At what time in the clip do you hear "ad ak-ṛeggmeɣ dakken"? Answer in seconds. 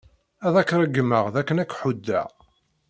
0.45-1.61